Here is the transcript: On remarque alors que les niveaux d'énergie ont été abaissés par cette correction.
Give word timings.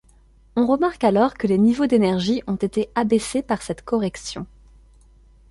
On 0.55 0.65
remarque 0.65 1.03
alors 1.03 1.35
que 1.35 1.45
les 1.45 1.59
niveaux 1.59 1.85
d'énergie 1.85 2.41
ont 2.47 2.55
été 2.55 2.89
abaissés 2.95 3.43
par 3.43 3.61
cette 3.61 3.83
correction. 3.83 4.47